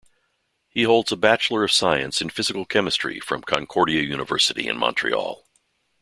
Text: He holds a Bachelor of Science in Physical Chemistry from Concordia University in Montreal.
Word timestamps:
He 0.67 0.81
holds 0.81 1.11
a 1.11 1.15
Bachelor 1.15 1.63
of 1.63 1.71
Science 1.71 2.21
in 2.21 2.31
Physical 2.31 2.65
Chemistry 2.65 3.19
from 3.19 3.43
Concordia 3.43 4.01
University 4.01 4.67
in 4.67 4.75
Montreal. 4.79 5.45